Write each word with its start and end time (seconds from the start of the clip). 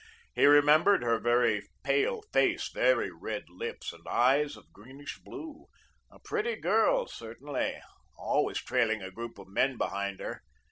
He 0.33 0.47
remembered 0.47 1.03
her 1.03 1.19
very 1.19 1.61
pale 1.83 2.23
face, 2.33 2.69
very 2.69 3.11
red 3.11 3.43
lips 3.49 3.93
and 3.93 4.01
eyes 4.07 4.57
of 4.57 4.73
greenish 4.73 5.19
blue, 5.19 5.67
a 6.09 6.17
pretty 6.17 6.55
girl 6.55 7.05
certainly, 7.05 7.75
always 8.17 8.57
trailing 8.57 9.03
a 9.03 9.11
group 9.11 9.37
of 9.37 9.47
men 9.47 9.77
behind 9.77 10.19
her. 10.19 10.41